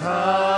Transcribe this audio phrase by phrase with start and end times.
[0.00, 0.49] time.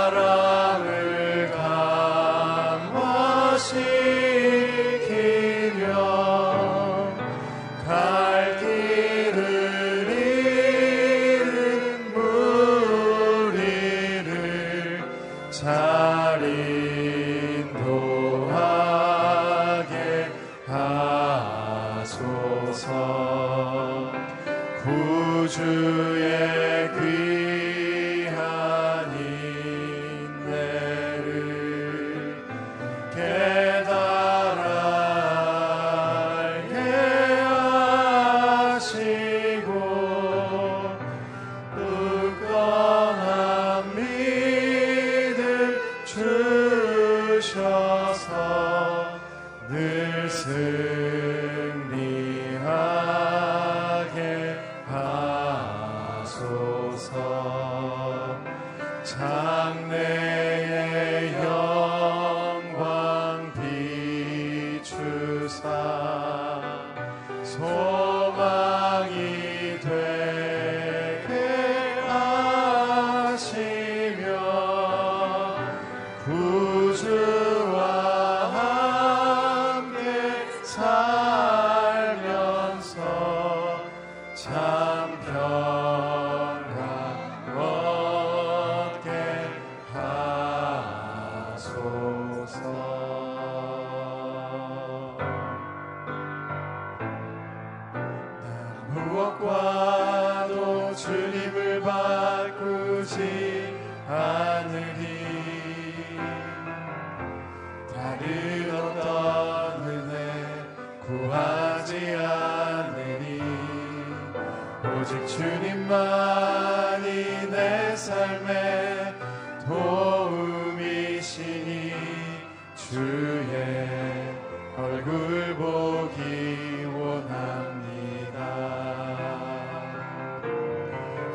[122.75, 124.33] 주의
[124.77, 128.39] 얼굴 보기 원합니다.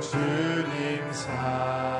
[0.01, 1.98] 주님 사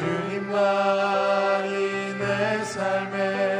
[0.00, 1.68] 주님만이
[2.18, 3.59] 내 삶에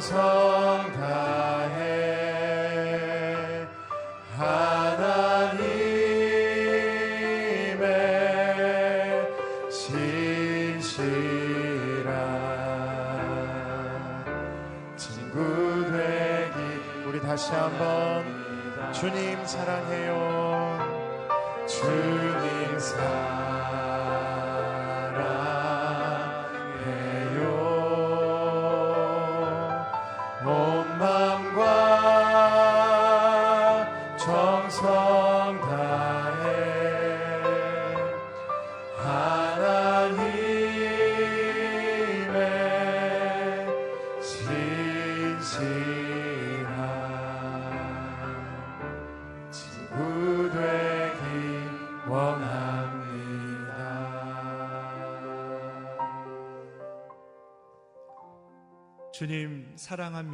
[0.00, 0.39] songs high.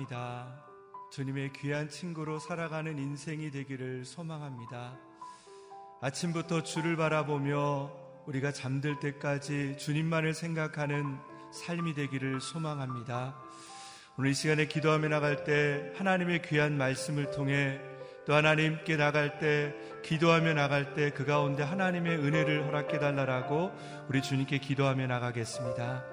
[0.06, 0.46] 사랑합니다.
[1.10, 4.96] 주님의 귀한 친구로 살아가는 인생이 되기를 소망합니다.
[6.00, 7.90] 아침부터 주를 바라보며
[8.26, 11.18] 우리가 잠들 때까지 주님만을 생각하는
[11.52, 13.36] 삶이 되기를 소망합니다.
[14.16, 17.80] 오늘 이 시간에 기도하며 나갈 때 하나님의 귀한 말씀을 통해
[18.26, 23.72] 또 하나님께 나갈 때 기도하며 나갈 때 그 가운데 하나님의 은혜를 허락해 달라라고
[24.08, 26.04] 우리 주님께 기도하며 나가겠습니다.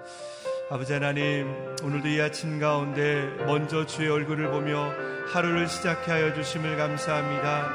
[0.73, 1.53] 아버지 하나님,
[1.83, 4.91] 오늘도 이 아침 가운데 먼저 주의 얼굴을 보며
[5.31, 7.69] 하루를 시작해 하여 주심을 감사합니다.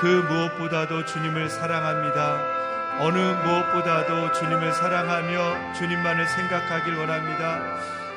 [0.00, 3.00] 그 무엇보다도 주님을 사랑합니다.
[3.00, 7.58] 어느 무엇보다도 주님을 사랑하며 주님만을 생각하길 원합니다.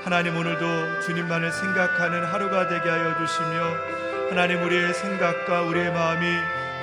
[0.04, 6.28] 하나님 오늘도 주님만을 생각하는 하루가 되게 하여 주시며 하나님 우리의 생각과 우리의 마음이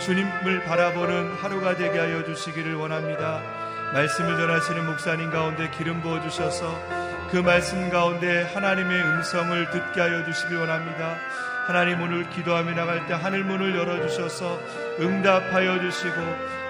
[0.00, 3.40] 주님을 바라보는 하루가 되게 하여 주시기를 원합니다.
[3.92, 10.54] 말씀을 전하시는 목사님 가운데 기름 부어 주셔서 그 말씀 가운데 하나님의 음성을 듣게 하여 주시기
[10.54, 11.16] 원합니다.
[11.66, 14.58] 하나님 오늘 기도하며 나갈 때 하늘 문을 열어 주셔서
[14.98, 16.14] 응답하여 주시고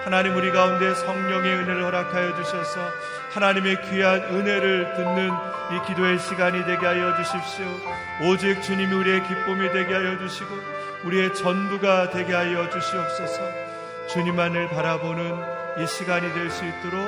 [0.03, 2.81] 하나님 우리 가운데 성령의 은혜를 허락하여 주셔서
[3.31, 5.31] 하나님의 귀한 은혜를 듣는
[5.71, 7.65] 이 기도의 시간이 되게 하여 주십시오.
[8.23, 10.49] 오직 주님이 우리의 기쁨이 되게 하여 주시고
[11.05, 13.39] 우리의 전부가 되게 하여 주시옵소서.
[14.09, 15.35] 주님만을 바라보는
[15.81, 16.99] 이 시간이 될 수 있도록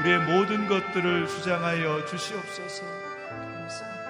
[0.00, 2.84] 우리의 모든 것들을 주장하여 주시옵소서.
[3.28, 4.02] 감사합니다.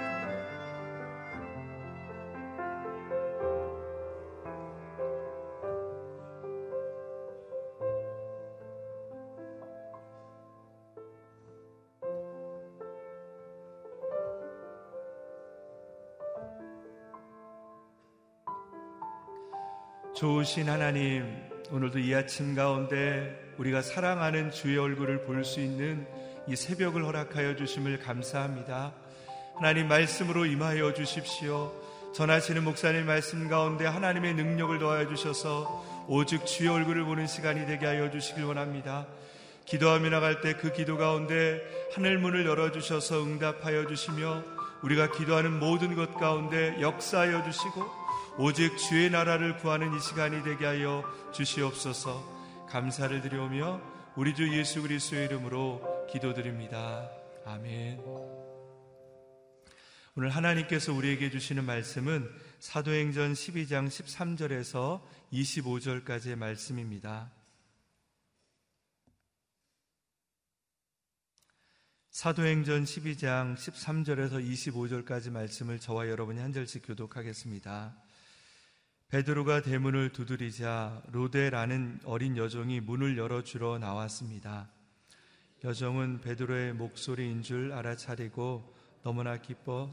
[20.15, 26.07] 좋으신 하나님, 오늘도 이 아침 가운데 우리가 사랑하는 주의 얼굴을 볼 수 있는
[26.49, 28.93] 이 새벽을 허락하여 주심을 감사합니다.
[29.57, 31.73] 하나님 말씀으로 임하여 주십시오.
[32.15, 38.11] 전하시는 목사님 말씀 가운데 하나님의 능력을 더하여 주셔서 오직 주의 얼굴을 보는 시간이 되게 하여
[38.11, 39.07] 주시길 원합니다.
[39.67, 41.61] 기도하며 나갈 때 그 기도 가운데
[41.95, 44.43] 하늘 문을 열어 주셔서 응답하여 주시며
[44.83, 47.85] 우리가 기도하는 모든 것 가운데 역사하여 주시고
[48.39, 52.42] 오직 주의 나라를 구하는 이 시간이 되게 하여 주시옵소서.
[52.73, 53.83] 감사를 드려오며
[54.17, 57.07] 우리 주 예수 그리스도의 이름으로 기도드립니다.
[57.45, 58.01] 아멘.
[60.17, 62.27] 오늘 하나님께서 우리에게 주시는 말씀은
[62.61, 65.03] 사도행전 12장 13절에서
[65.35, 67.31] 25절까지의 말씀입니다.
[72.11, 77.95] 사도행전 12장 13절에서 25절까지 말씀을 저와 여러분이 한 절씩 교독하겠습니다.
[79.13, 84.71] 베드로가 대문을 두드리자 로데라는 어린 여종이 문을 열어 주러 나왔습니다.
[85.63, 89.91] 여종은 베드로의 목소리인 줄 알아차리고 너무나 기뻐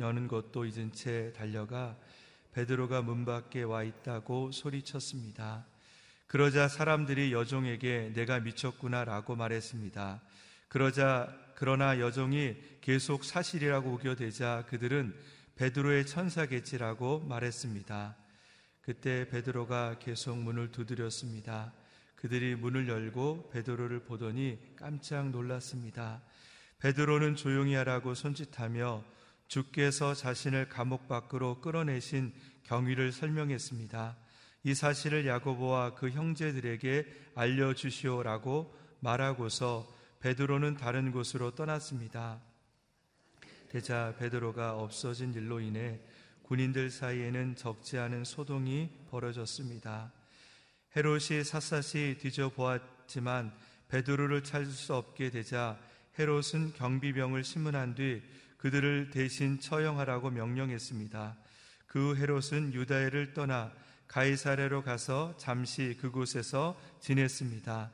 [0.00, 1.96] 여는 것도 잊은 채 달려가
[2.54, 5.64] 베드로가 문 밖에 와 있다고 소리쳤습니다.
[6.26, 10.20] 그러자 사람들이 여종에게 내가 미쳤구나라고 말했습니다.
[10.66, 15.14] 그러자 그러나 여종이 계속 사실이라고 우겨대자 그들은
[15.54, 18.25] 베드로의 천사겠지라고 말했습니다.
[18.86, 21.72] 그때 베드로가 계속 문을 두드렸습니다.
[22.14, 26.22] 그들이 문을 열고 베드로를 보더니 깜짝 놀랐습니다.
[26.78, 29.02] 베드로는 조용히 하라고 손짓하며
[29.48, 34.16] 주께서 자신을 감옥 밖으로 끌어내신 경위를 설명했습니다.
[34.62, 42.40] 이 사실을 야고보와 그 형제들에게 알려주시오라고 말하고서 베드로는 다른 곳으로 떠났습니다.
[43.68, 45.98] 대자 베드로가 없어진 일로 인해
[46.46, 50.12] 군인들 사이에는 적지 않은 소동이 벌어졌습니다.
[50.96, 53.52] 헤롯이 샅샅이 뒤져보았지만
[53.88, 55.76] 베드로를 찾을 수 없게 되자
[56.18, 58.22] 헤롯은 경비병을 신문한 뒤
[58.58, 61.36] 그들을 대신 처형하라고 명령했습니다.
[61.88, 63.72] 그 헤롯은 유다해를 떠나
[64.06, 67.90] 가이사레로 가서 잠시 그곳에서 지냈습니다.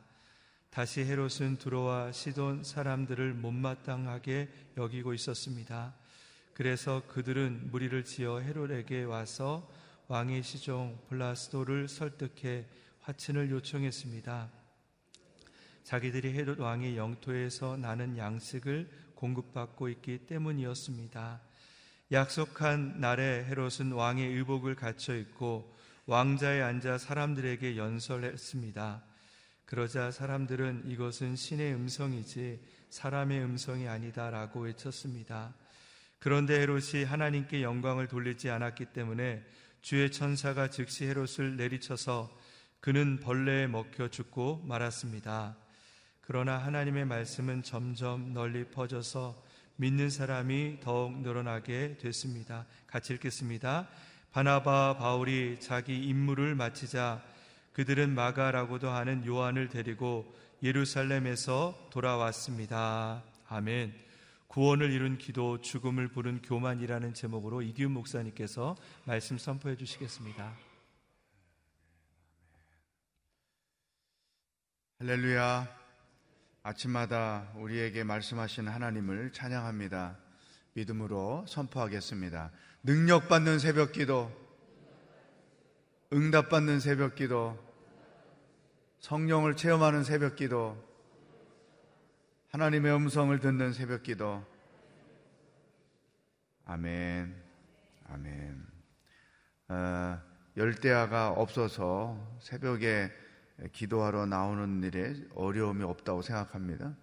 [0.69, 5.95] 다시 헤롯은 두로와 시돈 사람들을 못마땅하게 여기고 있었습니다.
[6.55, 9.71] 그래서 그들은 무리를 지어 헤롯에게 와서
[10.09, 12.67] 왕의 시종 블라스도를 설득해
[13.01, 14.51] 화친을 요청했습니다.
[15.83, 21.41] 자기들이 헤롯 왕의 영토에서 나는 양식을 공급받고 있기 때문이었습니다.
[22.13, 25.75] 약속한 날에 헤롯은 왕의 의복을 갖춰 입고
[26.07, 29.03] 왕자에 앉아 사람들에게 연설했습니다.
[29.65, 35.55] 그러자 사람들은 이것은 신의 음성이지 사람의 음성이 아니다라고 외쳤습니다.
[36.23, 39.43] 그런데 헤롯이 하나님께 영광을 돌리지 않았기 때문에
[39.81, 42.31] 주의 천사가 즉시 헤롯을 내리쳐서
[42.79, 45.57] 그는 벌레에 먹혀 죽고 말았습니다.
[46.21, 49.43] 그러나 하나님의 말씀은 점점 널리 퍼져서
[49.75, 52.67] 믿는 사람이 더욱 늘어나게 됐습니다.
[52.87, 53.89] 같이 읽겠습니다.
[54.31, 57.21] 바나바 바울이 자기 임무를 마치자
[57.73, 63.25] 그들은 마가라고도 하는 요한을 데리고 예루살렘에서 돌아왔습니다.
[63.49, 64.12] 아멘.
[64.53, 70.53] 구원을 이룬 기도, 죽음을 부른 교만이라는 제목으로 이기훈 목사님께서 말씀 선포해 주시겠습니다.
[74.99, 75.75] 할렐루야.
[76.65, 80.19] 아침마다 우리에게 말씀하신 하나님을 찬양합니다.
[80.75, 82.53] 믿음으로 선포하겠습니다.
[82.83, 84.31] 능력받는 새벽 기도,
[86.13, 87.59] 응답받는 새벽 기도,
[88.99, 90.92] 성령을 체험하는 새벽 기도,
[92.53, 94.45] 하나님의 음성을 듣는 새벽 기도.
[96.67, 97.35] 아멘.
[98.11, 98.67] 아멘.
[99.69, 100.21] 어,
[100.59, 103.11] 열대야가 없어서 새벽에
[103.73, 106.95] 기도하러 나오는 일에 어려움이 없다고 생각합니다.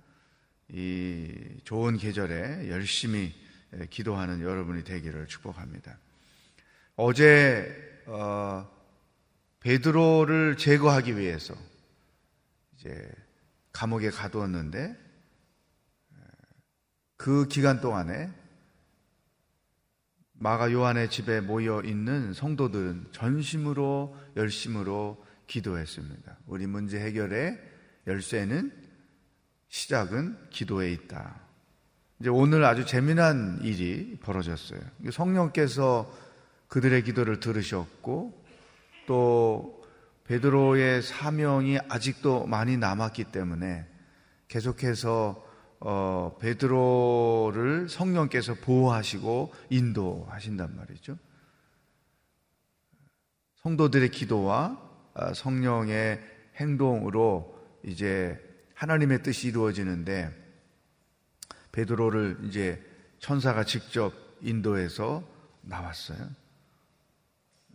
[0.68, 3.34] 이 좋은 계절에 열심히
[3.90, 5.98] 기도하는 여러분이 되기를 축복합니다.
[6.96, 8.70] 어제 어,
[9.62, 11.56] 베드로를 제거하기 위해서
[12.76, 13.12] 이제
[13.72, 15.09] 감옥에 가두었는데
[17.20, 18.32] 그 기간 동안에
[20.32, 26.38] 마가 요한의 집에 모여 있는 성도들은 전심으로 열심으로 기도했습니다.
[26.48, 27.60] 우리 문제 해결의
[28.08, 28.72] 열쇠는
[29.68, 31.42] 시작은 기도에 있다.
[32.22, 34.80] 이제 오늘 아주 재미난 일이 벌어졌어요.
[35.12, 36.10] 성령께서
[36.70, 38.46] 그들의 기도를 들으셨고
[39.08, 39.84] 또
[40.24, 43.86] 베드로의 사명이 아직도 많이 남았기 때문에
[44.48, 45.49] 계속해서
[45.82, 51.18] 어, 베드로를 성령께서 보호하시고 인도하신단 말이죠.
[53.64, 54.80] 성도들의 기도와
[55.14, 56.22] 아, 성령의
[56.56, 58.40] 행동으로 이제
[58.74, 60.34] 하나님의 뜻이 이루어지는데
[61.72, 62.84] 베드로를 이제
[63.20, 65.24] 천사가 직접 인도해서
[65.62, 66.30] 나왔어요.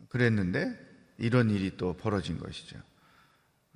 [0.08, 0.78] 그랬는데
[1.18, 2.78] 이런 일이 또 벌어진 것이죠.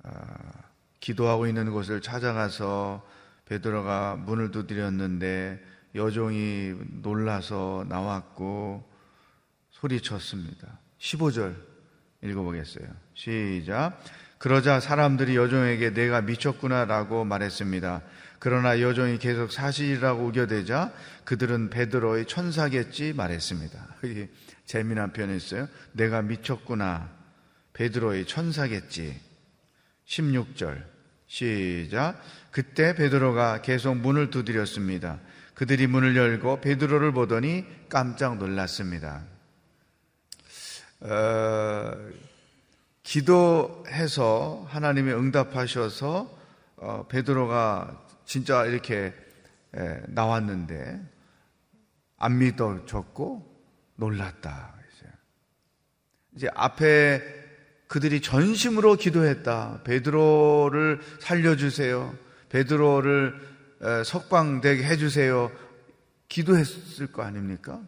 [0.03, 0.53] 아,
[0.99, 3.05] 기도하고 있는 곳을 찾아가서
[3.49, 5.59] 베드로가 문을 두드렸는데
[5.95, 8.87] 여종이 놀라서 나왔고
[9.71, 10.79] 소리쳤습니다.
[10.99, 11.55] 15절
[12.23, 12.87] 읽어보겠어요.
[13.15, 13.99] 시작.
[14.37, 18.01] 그러자 사람들이 여종에게 내가 미쳤구나라고 말했습니다.
[18.37, 20.93] 그러나 여종이 계속 사실이라고 우겨대자
[21.25, 23.95] 그들은 베드로의 천사겠지 말했습니다.
[24.65, 25.67] 재미난 표현이 있어요.
[25.91, 27.09] 내가 미쳤구나.
[27.73, 29.19] 베드로의 천사겠지.
[30.05, 30.98] 16절.
[31.29, 32.19] 시작.
[32.49, 35.19] 그때 베드로가 계속 문을 두드렸습니다.
[35.53, 39.23] 그들이 문을 열고 베드로를 보더니 깜짝 놀랐습니다.
[41.01, 41.91] 어,
[43.03, 46.37] 기도해서 하나님이 응답하셔서
[46.77, 49.13] 어, 베드로가 진짜 이렇게
[49.75, 50.99] 에, 나왔는데
[52.17, 53.63] 안 믿어졌고
[53.95, 54.79] 놀랐다.
[56.35, 57.38] 이제 앞에
[57.89, 59.81] 그들이 전심으로 기도했다.
[59.83, 62.15] 베드로를 살려주세요.
[62.49, 63.33] 베드로를
[64.05, 65.51] 석방되게 해주세요.
[66.27, 67.81] 기도했을 거 아닙니까?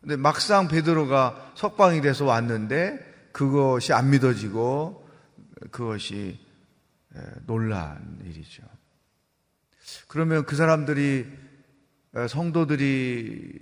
[0.00, 5.06] 근데 막상 베드로가 석방이 돼서 왔는데 그것이 안 믿어지고
[5.70, 6.40] 그것이
[7.46, 8.62] 놀란 일이죠.
[10.08, 11.26] 그러면 그 사람들이
[12.30, 13.58] 성도들이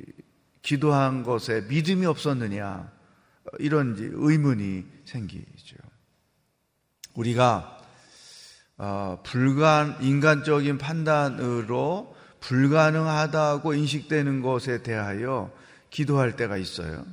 [0.62, 2.89] 기도한 것에 믿음이 없었느냐
[3.59, 5.77] 이런 의문이 생기죠.
[7.15, 7.79] 우리가
[8.79, 15.53] 어, 불간 인간적인 판단으로 불가능하다고 인식되는 것에 대하여
[15.91, 17.05] 기도할 때가 있어요.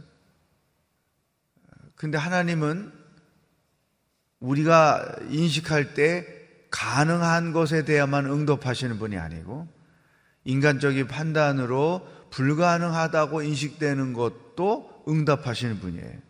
[1.96, 2.91] 근데 하나님은
[4.39, 6.25] 우리가 인식할 때
[6.72, 9.67] 가능한 것에 대해야만 응답하시는 분이 아니고
[10.46, 16.28] 인간적인 판단으로 불가능하다고 인식되는 것도 응답하시는 분이에요.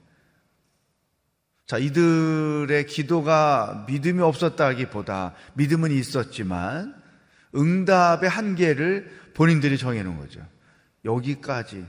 [1.69, 6.99] 자, 이들의 기도가 믿음이 없었다기보다 믿음은 있었지만
[7.55, 10.43] 응답의 한계를 본인들이 정해놓은 거죠.
[11.05, 11.85] 여기까지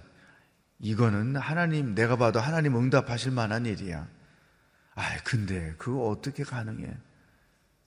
[0.80, 4.06] 이거는 하나님, 내가 봐도 하나님 응답하실 만한 일이야.
[4.96, 6.94] 아, 근데 그거 어떻게 가능해?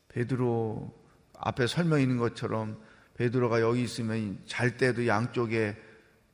[0.07, 0.91] 베드로
[1.37, 2.81] 앞에 설명 있는 것처럼
[3.17, 5.77] 베드로가 여기 있으면 잘 때도 양쪽에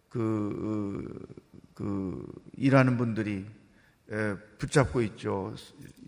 [0.07, 1.27] 그,
[1.73, 2.25] 그
[2.55, 3.58] 일하는 분들이
[4.57, 5.55] 붙잡고 있죠.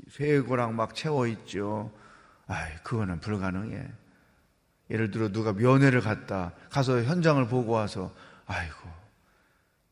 [0.10, 1.92] 쇠고랑 막 채워 있죠.
[2.48, 3.92] 아이, 그거는 불가능해.
[4.90, 8.14] 예를 들어 누가 면회를 갔다 가서 현장을 보고 와서
[8.46, 8.76] 아이고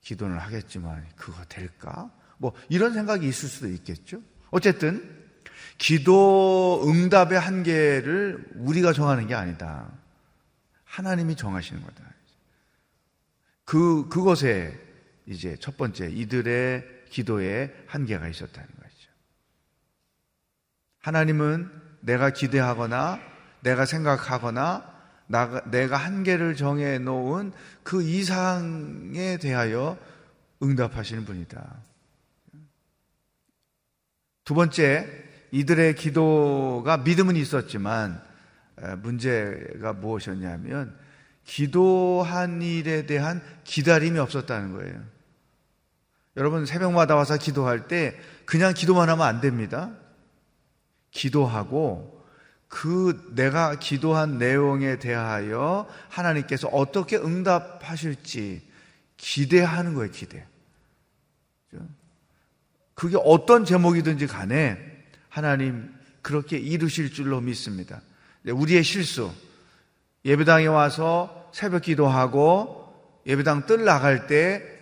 [0.01, 2.11] 기도는 하겠지만 그거 될까?
[2.37, 4.21] 뭐 이런 생각이 있을 수도 있겠죠.
[4.49, 5.17] 어쨌든
[5.77, 9.89] 기도 응답의 한계를 우리가 정하는 게 아니다.
[10.83, 12.03] 하나님이 정하시는 거다.
[13.63, 14.77] 그 그것에
[15.25, 19.11] 이제 첫 번째 이들의 기도에 한계가 있었다는 거죠.
[20.99, 21.69] 하나님은
[22.01, 23.19] 내가 기대하거나
[23.61, 24.99] 내가 생각하거나
[25.71, 27.51] 내가 한계를 정해 놓은
[27.83, 29.97] 그 이상에 대하여
[30.61, 31.83] 응답하시는 분이다.
[34.43, 35.07] 두 번째,
[35.51, 38.21] 이들의 기도가 믿음은 있었지만
[38.97, 40.97] 문제가 무엇이었냐면
[41.43, 45.18] 기도한 일에 대한 기다림이 없었다는 거예요.
[46.37, 49.91] 여러분 새벽마다 와서 기도할 때 그냥 기도만 하면 안 됩니다.
[51.11, 52.25] 기도하고
[52.67, 58.61] 그 내가 기도한 내용에 대하여 하나님께서 어떻게 응답하실지
[59.17, 60.45] 기대하는 거예요, 기대.
[62.93, 64.77] 그게 어떤 제목이든지 간에
[65.29, 68.01] 하나님 그렇게 이루실 줄로 믿습니다.
[68.45, 69.31] 우리의 실수,
[70.25, 72.93] 예배당에 와서 새벽 기도하고
[73.25, 74.78] 예배당 뜰 나갈 때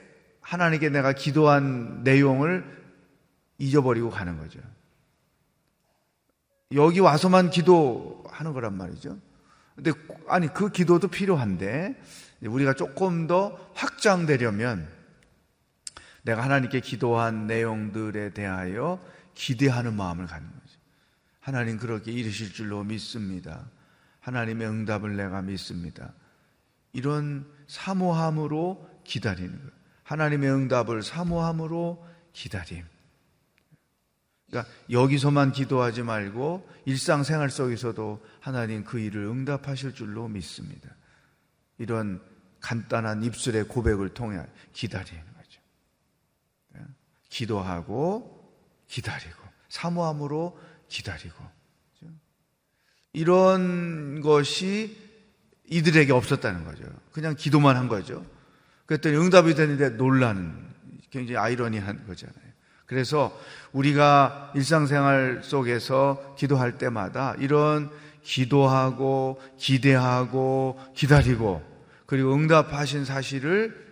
[0.48, 2.64] 하나님께 내가 기도한 내용을
[3.58, 4.62] 잊어버리고 가는 거죠.
[6.74, 9.20] 여기 와서만 기도하는 거란 말이죠.
[9.76, 9.92] 근데
[10.30, 12.02] 아니 그 기도도 필요한데
[12.44, 14.88] 우리가 조금 더 확장되려면
[16.24, 20.80] 내가 하나님께 기도한 내용들에 대하여 기대하는 마음을 갖는 거죠.
[21.42, 23.70] 하나님 그렇게 이르실 줄로 믿습니다.
[24.22, 26.14] 하나님의 응답을 내가 믿습니다.
[26.94, 29.77] 이런 사모함으로 기다리는 거예요.
[30.08, 32.86] 하나님의 응답을 사모함으로 기다림.
[34.50, 40.90] 그러니까 여기서만 기도하지 말고 일상생활 속에서도 하나님 그 일을 응답하실 줄로 믿습니다.
[41.78, 42.22] 이런
[42.62, 44.42] 간단한 입술의 고백을 통해
[44.72, 45.62] 기다리는 거죠.
[46.70, 46.82] 네?
[47.28, 48.50] 기도하고
[48.88, 51.36] 기다리고 사모함으로 기다리고
[53.12, 54.98] 이런 것이
[55.66, 56.86] 이들에게 없었다는 거죠.
[57.12, 58.26] 그냥 기도만 한 거죠.
[58.88, 60.56] 그랬더니 응답이 되는데 놀라는
[61.12, 62.48] 굉장히 아이러니한 거잖아요.
[62.86, 63.38] 그래서
[63.74, 67.92] 우리가 일상생활 속에서 기도할 때마다 이런
[68.24, 71.62] 기도하고 기대하고 기다리고
[72.06, 73.86] 그리고 응답하신 사실을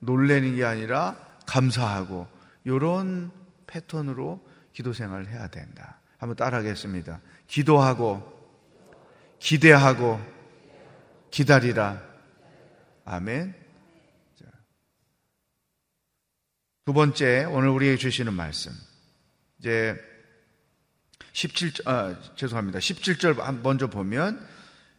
[0.00, 2.26] 놀래는 게 아니라 감사하고
[2.64, 3.30] 이런
[3.66, 6.00] 패턴으로 기도 생활을 해야 된다.
[6.16, 7.20] 한번 따라하겠습니다.
[7.46, 8.22] 기도하고
[9.38, 10.20] 기대하고
[11.30, 12.00] 기다리라.
[13.04, 13.67] 아멘.
[16.88, 18.72] 두 번째, 오늘 우리에게 주시는 말씀.
[19.58, 19.94] 이제
[21.34, 22.78] 17, 아, 죄송합니다.
[22.78, 24.40] 17절 먼저 보면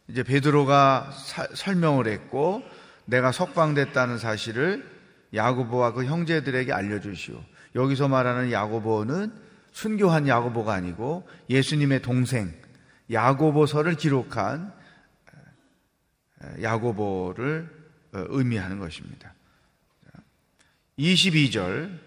[0.06, 2.62] 이제 베드로가 사, 설명을 했고
[3.06, 4.88] 내가 석방됐다는 사실을
[5.34, 7.42] 야고보와 그 형제들에게 알려주시오.
[7.74, 9.32] 여기서 말하는 야고보는
[9.72, 12.54] 순교한 야고보가 아니고 예수님의 동생
[13.10, 14.72] 야고보서를 기록한
[16.62, 17.68] 야고보를
[18.12, 19.34] 어, 의미하는 것입니다.
[21.00, 21.98] 22절,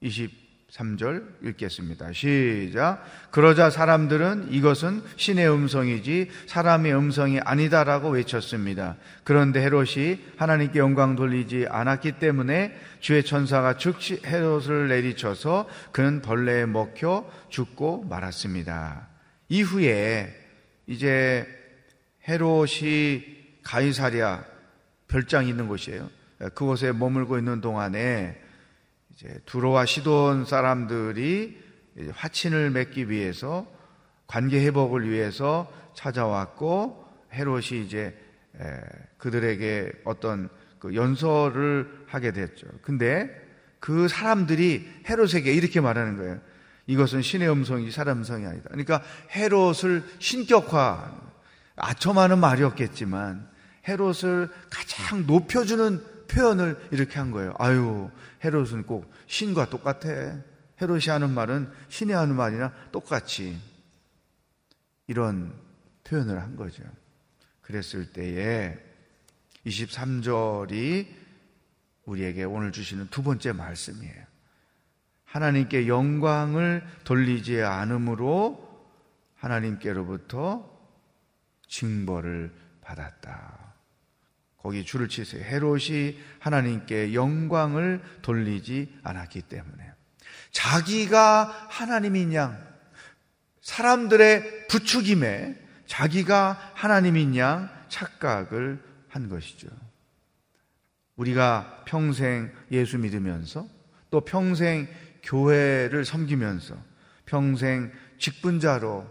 [0.00, 2.12] 23절 읽겠습니다.
[2.12, 3.04] 시작.
[3.32, 8.96] 그러자 사람들은 이것은 신의 음성이지 사람의 음성이 아니다라고 외쳤습니다.
[9.24, 17.28] 그런데 헤롯이 하나님께 영광 돌리지 않았기 때문에 주의 천사가 즉시 헤롯을 내리쳐서 그는 벌레에 먹혀
[17.48, 19.08] 죽고 말았습니다.
[19.48, 20.32] 이후에
[20.86, 21.44] 이제
[22.28, 23.24] 헤롯이
[23.64, 24.44] 가이사랴
[25.08, 26.23] 별장이 있는 곳이에요.
[26.38, 28.40] 그곳에 머물고 있는 동안에
[29.12, 31.62] 이제 두로와 시돈 사람들이
[32.12, 33.66] 화친을 맺기 위해서
[34.26, 38.18] 관계 회복을 위해서 찾아왔고 헤롯이 이제
[39.18, 42.66] 그들에게 어떤 그 연설을 하게 됐죠.
[42.82, 43.30] 근데
[43.80, 46.40] 그 사람들이 헤롯에게 이렇게 말하는 거예요.
[46.86, 48.68] 이것은 신의 음성이지 사람 음성이 아니다.
[48.68, 51.12] 그러니까 헤롯을 신격화,
[51.76, 53.48] 아첨하는 말이었겠지만
[53.88, 57.54] 헤롯을 가장 높여주는 표현을 이렇게 한 거예요.
[57.58, 58.10] 아유,
[58.44, 60.08] 헤롯은 꼭 신과 똑같아.
[60.80, 63.58] 헤롯이 하는 말은 신이 하는 말이나 똑같이.
[65.06, 65.54] 이런
[66.04, 66.82] 표현을 한 거죠.
[67.62, 68.78] 그랬을 때에
[69.66, 71.06] 23절이
[72.04, 74.24] 우리에게 오늘 주시는 두 번째 말씀이에요.
[75.24, 78.64] 하나님께 영광을 돌리지 않으므로
[79.36, 80.70] 하나님께로부터
[81.66, 83.53] 징벌을 받았다.
[84.64, 85.44] 거기 줄을 치세요.
[85.44, 89.92] 헤롯이 하나님께 영광을 돌리지 않았기 때문에
[90.52, 92.58] 자기가 하나님인 양
[93.60, 99.68] 사람들의 부추김에 자기가 하나님인 양 착각을 한 것이죠.
[101.16, 103.68] 우리가 평생 예수 믿으면서
[104.10, 104.88] 또 평생
[105.22, 106.74] 교회를 섬기면서
[107.26, 109.06] 평생 직분자로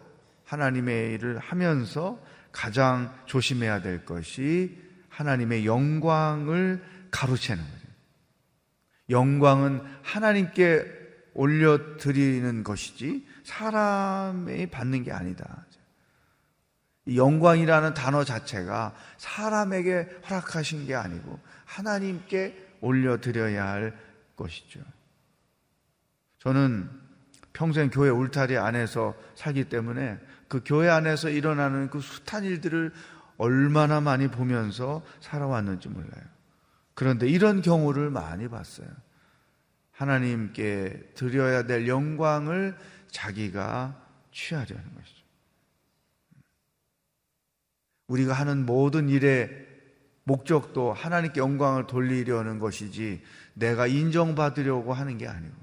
[0.45, 2.19] 하나님의 일을 하면서
[2.51, 4.82] 가장 조심해야 될 것이
[5.13, 7.87] 하나님의 영광을 가로채는 거죠.
[9.09, 10.85] 영광은 하나님께
[11.35, 15.65] 올려드리는 것이지 사람이 받는 게 아니다.
[17.13, 23.97] 영광이라는 단어 자체가 사람에게 허락하신 게 아니고 하나님께 올려드려야 할
[24.35, 24.79] 것이죠.
[26.39, 26.89] 저는
[27.51, 32.91] 평생 교회 울타리 안에서 살기 때문에 그 교회 안에서 일어나는 그 숱한 일들을
[33.37, 36.23] 얼마나 많이 보면서 살아왔는지 몰라요.
[36.93, 38.87] 그런데 이런 경우를 많이 봤어요.
[39.91, 42.77] 하나님께 드려야 될 영광을
[43.09, 43.99] 자기가
[44.31, 45.23] 취하려는 것이죠.
[48.07, 49.67] 우리가 하는 모든 일의
[50.23, 53.21] 목적도 하나님께 영광을 돌리려는 것이지
[53.53, 55.55] 내가 인정받으려고 하는 게 아니고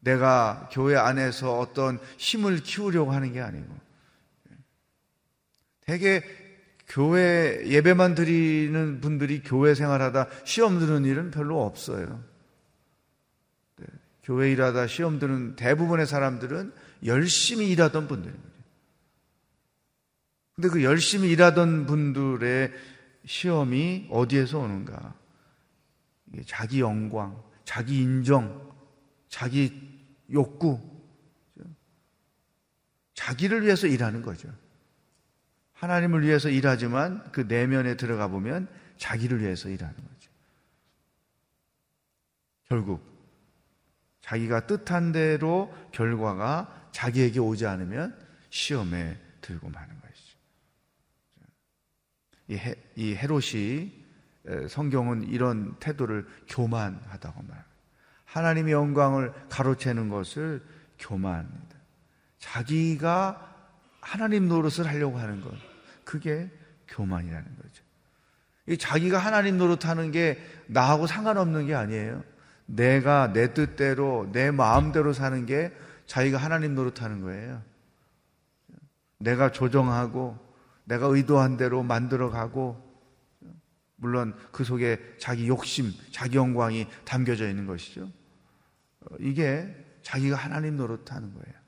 [0.00, 3.74] 내가 교회 안에서 어떤 힘을 키우려고 하는 게 아니고
[5.80, 6.47] 되게
[6.88, 12.24] 교회 예배만 드리는 분들이 교회 생활하다 시험 드는 일은 별로 없어요.
[13.76, 13.86] 네,
[14.22, 16.72] 교회 일하다 시험 드는 대부분의 사람들은
[17.04, 18.48] 열심히 일하던 분들입니다.
[20.56, 22.72] 근데 그 열심히 일하던 분들의
[23.26, 25.14] 시험이 어디에서 오는가?
[26.46, 28.72] 자기 영광, 자기 인정,
[29.28, 29.80] 자기
[30.32, 30.80] 욕구,
[33.14, 34.48] 자기를 위해서 일하는 거죠.
[35.78, 40.30] 하나님을 위해서 일하지만 그 내면에 들어가 보면 자기를 위해서 일하는 거죠.
[42.68, 43.00] 결국
[44.20, 48.18] 자기가 뜻한 대로 결과가 자기에게 오지 않으면
[48.50, 50.38] 시험에 들고 마는 것이죠.
[52.48, 53.92] 이, 해, 이 헤롯이
[54.68, 57.68] 성경은 이런 태도를 교만하다고 말합니다.
[58.24, 60.62] 하나님의 영광을 가로채는 것을
[60.98, 61.76] 교만입니다.
[62.40, 63.44] 자기가
[64.00, 65.67] 하나님 노릇을 하려고 하는 것.
[66.08, 66.50] 그게
[66.88, 67.84] 교만이라는 거죠.
[68.78, 72.24] 자기가 하나님 노릇하는 게 나하고 상관없는 게 아니에요.
[72.64, 75.70] 내가 내 뜻대로, 내 마음대로 사는 게
[76.06, 77.62] 자기가 하나님 노릇하는 거예요.
[79.18, 80.38] 내가 조정하고,
[80.84, 82.82] 내가 의도한 대로 만들어 가고,
[83.96, 88.10] 물론 그 속에 자기 욕심, 자기 영광이 담겨져 있는 것이죠.
[89.18, 91.58] 이게 자기가 하나님 노릇하는 거예요.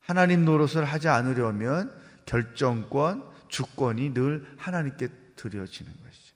[0.00, 6.34] 하나님 노릇을 하지 않으려면 결정권, 주권이 늘 하나님께 드려지는 것이죠.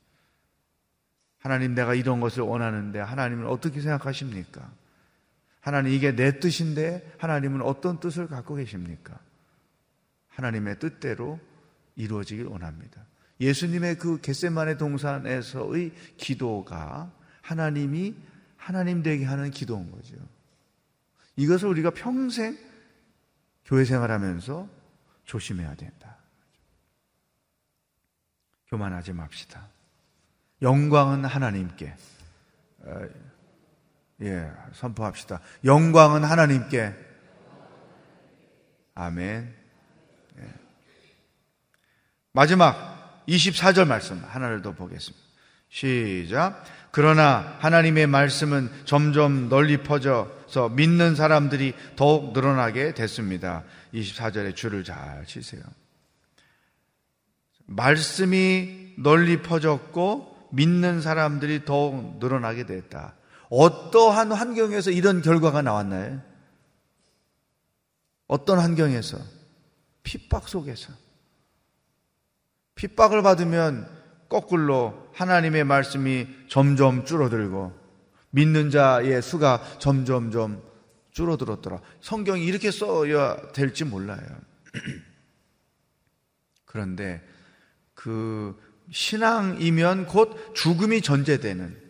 [1.38, 4.70] 하나님 내가 이런 것을 원하는데 하나님은 어떻게 생각하십니까?
[5.60, 9.18] 하나님 이게 내 뜻인데 하나님은 어떤 뜻을 갖고 계십니까?
[10.28, 11.40] 하나님의 뜻대로
[11.96, 13.04] 이루어지길 원합니다.
[13.40, 18.14] 예수님의 그 겟세만의 동산에서의 기도가 하나님이
[18.56, 20.16] 하나님 되게 하는 기도인 거죠.
[21.36, 22.58] 이것을 우리가 평생
[23.64, 24.77] 교회 생활하면서
[25.28, 26.16] 조심해야 된다.
[28.68, 29.68] 교만하지 맙시다.
[30.62, 31.94] 영광은 하나님께.
[32.80, 33.08] 어,
[34.22, 35.40] 예, 선포합시다.
[35.64, 36.94] 영광은 하나님께.
[38.94, 39.54] 아멘.
[40.38, 40.54] 예.
[42.32, 45.24] 마지막 24절 말씀 하나를 더 보겠습니다.
[45.68, 46.64] 시작.
[46.90, 53.64] 그러나 하나님의 말씀은 점점 널리 퍼져 서 믿는 사람들이 더욱 늘어나게 됐습니다.
[53.92, 55.62] 24절에 줄을 잘 치세요.
[57.66, 63.14] 말씀이 널리 퍼졌고 믿는 사람들이 더욱 늘어나게 됐다.
[63.50, 66.20] 어떠한 환경에서 이런 결과가 나왔나요?
[68.26, 69.18] 어떤 환경에서?
[70.02, 70.92] 핍박 속에서.
[72.74, 73.88] 핍박을 받으면
[74.28, 77.77] 거꾸로 하나님의 말씀이 점점 줄어들고
[78.30, 80.62] 믿는 자의 수가 점점점
[81.12, 81.80] 줄어들었더라.
[82.00, 84.20] 성경이 이렇게 써야 될지 몰라요.
[86.64, 87.26] 그런데
[87.94, 88.56] 그
[88.90, 91.88] 신앙이면 곧 죽음이 전제되는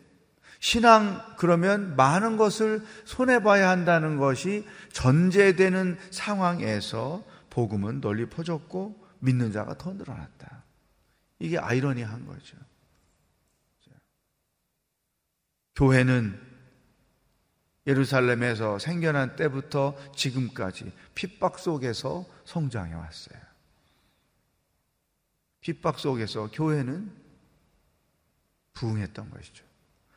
[0.60, 9.78] 신앙 그러면 많은 것을 손해 봐야 한다는 것이 전제되는 상황에서 복음은 널리 퍼졌고 믿는 자가
[9.78, 10.64] 더 늘어났다.
[11.38, 12.56] 이게 아이러니한 거죠.
[15.78, 16.36] 교회는
[17.86, 23.38] 예루살렘에서 생겨난 때부터 지금까지 핍박 속에서 성장해 왔어요.
[25.60, 27.12] 핍박 속에서 교회는
[28.74, 29.64] 부흥했던 것이죠.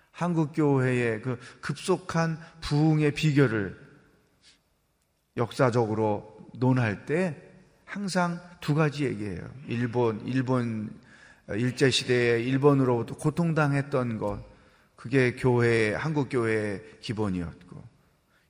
[0.10, 3.80] 한국 교회의 그 급속한 부흥의 비결을
[5.38, 7.40] 역사적으로 논할 때
[7.86, 9.48] 항상 두 가지 얘기예요.
[9.68, 11.00] 일본, 일본
[11.50, 14.51] 일제 시대에 일본으로부터 고통당했던 것,
[15.02, 17.84] 그게 교회, 한국 교회의 기본이었고,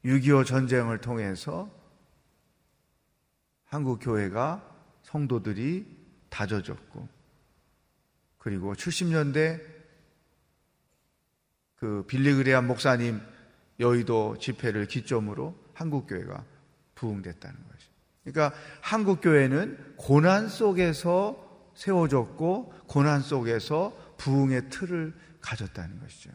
[0.04, 1.70] 6.25 전쟁을 통해서
[3.64, 4.62] 한국 교회가
[5.04, 5.86] 성도들이
[6.28, 7.08] 다져졌고,
[8.38, 9.62] 그리고 70년대
[11.78, 13.22] 그 빌리그레안 목사님
[13.80, 16.44] 여의도 집회를 기점으로 한국 교회가
[16.96, 17.88] 부흥됐다는 거죠.
[18.26, 26.30] 그러니까 한국 교회는 고난 속에서 세워졌고 고난 속에서 부흥의 틀을 가졌다는 것이죠.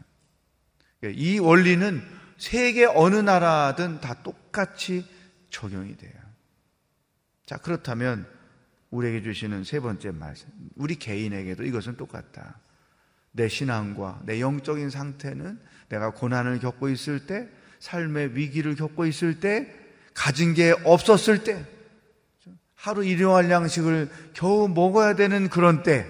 [1.03, 2.01] 이 원리는
[2.37, 5.05] 세계 어느 나라든 다 똑같이
[5.49, 6.13] 적용이 돼요.
[7.45, 8.27] 자, 그렇다면
[8.89, 10.47] 우리에게 주시는 세 번째 말씀.
[10.75, 12.59] 우리 개인에게도 이것은 똑같다.
[13.31, 17.47] 내 신앙과 내 영적인 상태는 내가 고난을 겪고 있을 때,
[17.79, 19.73] 삶의 위기를 겪고 있을 때,
[20.13, 21.63] 가진 게 없었을 때,
[22.73, 26.07] 하루 일용할 양식을 겨우 먹어야 되는 그런 때,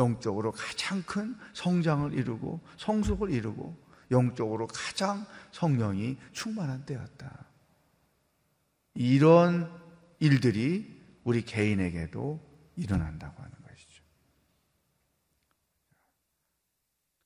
[0.00, 3.76] 영적으로 가장 큰 성장을 이루고 성숙을 이루고
[4.10, 7.46] 영적으로 가장 성령이 충만한 때였다.
[8.94, 9.70] 이런
[10.18, 12.40] 일들이 우리 개인에게도
[12.76, 14.02] 일어난다고 하는 것이죠.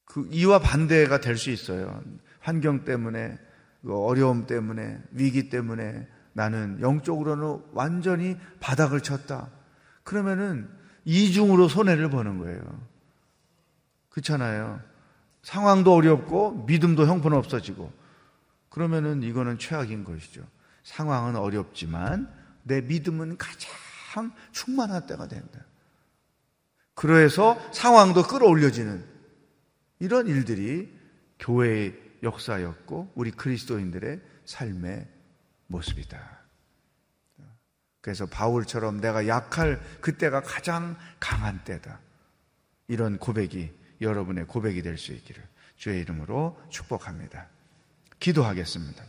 [0.05, 2.03] 그 이와 반대가 될 수 있어요.
[2.41, 3.39] 환경 때문에,
[3.83, 9.51] 그 어려움 때문에, 위기 때문에 나는 영적으로는 완전히 바닥을 쳤다.
[10.03, 10.69] 그러면은
[11.05, 12.61] 이중으로 손해를 보는 거예요.
[14.11, 14.81] 그렇잖아요.
[15.43, 17.93] 상황도 어렵고 믿음도 형편없어지고
[18.71, 20.47] 그러면은 이거는 최악인 것이죠.
[20.85, 25.61] 상황은 어렵지만 내 믿음은 가장 충만한 때가 된다.
[26.95, 29.05] 그래서 상황도 끌어올려지는
[29.99, 30.97] 이런 일들이
[31.39, 35.09] 교회의 역사였고 우리 그리스도인들의 삶의
[35.67, 36.44] 모습이다.
[38.05, 42.01] 그래서 바울처럼 내가 약할 그때가 가장 강한 때다.
[42.87, 45.43] 이런 고백이 여러분의 고백이 될 수 있기를
[45.79, 47.47] 주의 이름으로 축복합니다.
[48.21, 49.03] 기도하겠습니다.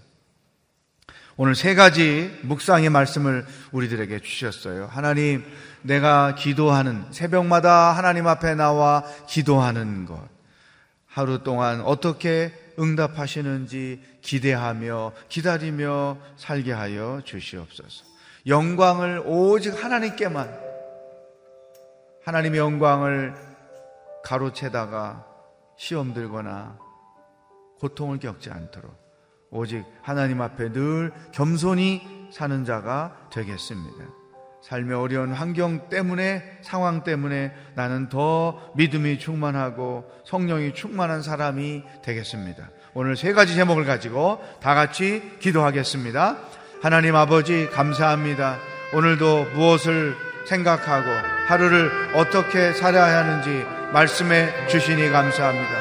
[1.36, 4.86] 오늘 세 가지 묵상의 말씀을 우리들에게 주셨어요.
[4.86, 5.44] 하나님,
[5.82, 10.26] 내가 기도하는, 새벽마다 하나님 앞에 나와 기도하는 것.
[11.06, 18.15] 하루 동안 어떻게 응답하시는지 기대하며 기다리며 살게 하여 주시옵소서.
[18.48, 20.66] 영광을 오직 하나님께만
[22.26, 23.34] 하나님의 영광을
[24.24, 25.26] 가로채다가
[25.78, 26.78] 시험 들거나
[27.80, 28.94] 고통을 겪지 않도록
[29.50, 34.06] 오직 하나님 앞에 늘 겸손히 사는 자가 되겠습니다.
[34.62, 42.70] 삶의 어려운 환경 때문에 상황 때문에 나는 더 믿음이 충만하고 성령이 충만한 사람이 되겠습니다.
[42.96, 46.38] 오늘 세 가지 제목을 가지고 다 같이 기도하겠습니다.
[46.82, 48.58] 하나님 아버지 감사합니다.
[48.94, 51.10] 오늘도 무엇을 생각하고
[51.48, 55.72] 하루를 어떻게 살아야 하는지 말씀해 주시니 감사합니다.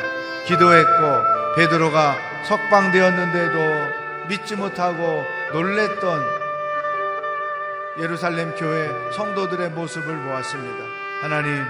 [0.46, 6.22] 기도했고 베드로가 석방되었는데도 믿지 못하고 놀랬던
[7.98, 10.84] 예루살렘 교회 성도들의 모습을 보았습니다.
[11.20, 11.64] 하나님,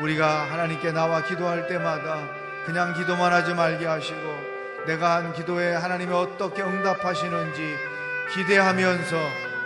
[0.00, 2.22] 우리가 하나님께 나와 기도할 때마다
[2.64, 7.89] 그냥 기도만 하지 말게 하시고 내가 한 기도에 하나님이 어떻게 응답하시는지
[8.32, 9.16] 기대하면서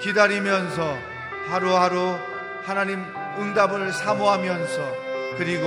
[0.00, 0.96] 기다리면서
[1.48, 2.18] 하루하루
[2.64, 3.04] 하나님
[3.38, 4.92] 응답을 사모하면서
[5.36, 5.66] 그리고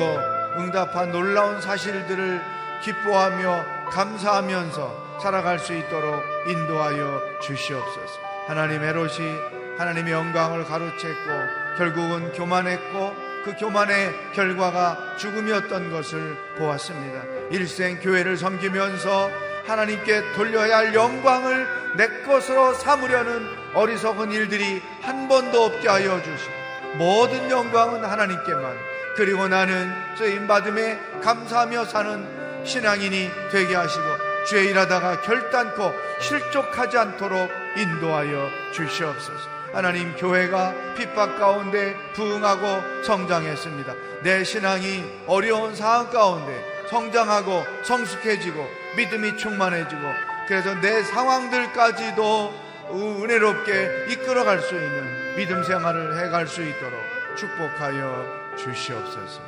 [0.57, 2.41] 응답한 놀라운 사실들을
[2.83, 8.19] 기뻐하며 감사하면서 살아갈 수 있도록 인도하여 주시옵소서.
[8.47, 9.35] 하나님 헤롯이
[9.77, 17.23] 하나님의 영광을 가로챘고 결국은 교만했고 그 교만의 결과가 죽음이었던 것을 보았습니다.
[17.51, 19.29] 일생 교회를 섬기면서
[19.67, 26.51] 하나님께 돌려야 할 영광을 내 것으로 삼으려는 어리석은 일들이 한 번도 없게 하여 주시고
[26.97, 28.77] 모든 영광은 하나님께만
[29.15, 34.03] 그리고 나는 쓰임 받음에 감사하며 사는 신앙인이 되게 하시고
[34.47, 39.57] 죄 일하다가 결단코 실족하지 않도록 인도하여 주시옵소서.
[39.73, 43.93] 하나님 교회가 핍박 가운데 부흥하고 성장했습니다.
[44.23, 50.01] 내 신앙이 어려운 상황 가운데 성장하고 성숙해지고 믿음이 충만해지고
[50.47, 56.99] 그래서 내 상황들까지도 은혜롭게 이끌어갈 수 있는 믿음 생활을 해갈 수 있도록
[57.35, 59.41] 축복하여 주시옵소서.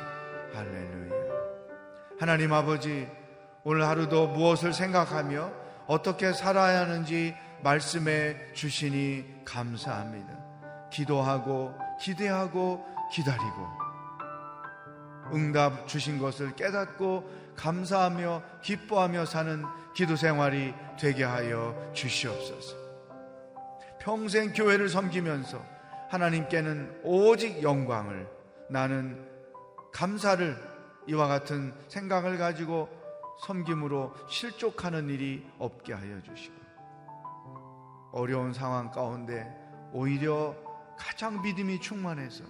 [0.54, 1.10] 할렐루야.
[2.18, 3.08] 하나님 아버지,
[3.64, 5.50] 오늘 하루도 무엇을 생각하며
[5.86, 10.28] 어떻게 살아야 하는지 말씀해 주시니 감사합니다.
[10.90, 13.89] 기도하고 기대하고 기다리고
[15.32, 19.64] 응답 주신 것을 깨닫고 감사하며 기뻐하며 사는
[19.94, 22.76] 기도 생활이 되게 하여 주시옵소서.
[24.00, 25.62] 평생 교회를 섬기면서
[26.08, 28.28] 하나님께는 오직 영광을
[28.68, 29.28] 나는
[29.92, 30.56] 감사를
[31.06, 32.88] 이와 같은 생각을 가지고
[33.46, 36.54] 섬김으로 실족하는 일이 없게 하여 주시고
[38.12, 39.46] 어려운 상황 가운데
[39.92, 40.54] 오히려
[40.96, 42.44] 가장 믿음이 충만해서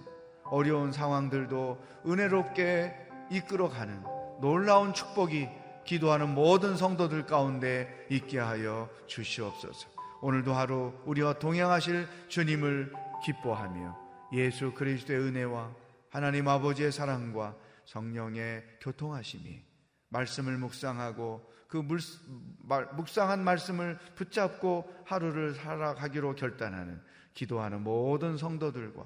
[0.51, 2.93] 어려운 상황들도 은혜롭게
[3.31, 4.03] 이끌어가는
[4.41, 5.49] 놀라운 축복이
[5.85, 9.89] 기도하는 모든 성도들 가운데 있게 하여 주시옵소서.
[10.21, 12.93] 오늘도 하루 우리와 동행하실 주님을
[13.25, 13.97] 기뻐하며
[14.33, 15.71] 예수 그리스도의 은혜와
[16.09, 19.63] 하나님 아버지의 사랑과 성령의 교통하심이
[20.09, 21.99] 말씀을 묵상하고 그 물,
[22.97, 27.01] 묵상한 말씀을 붙잡고 하루를 살아가기로 결단하는
[27.33, 29.05] 기도하는 모든 성도들과